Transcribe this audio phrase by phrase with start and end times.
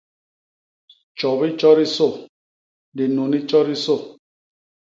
[1.17, 2.07] Tjobi tjodisô,
[2.97, 3.95] dinuni tjodisô.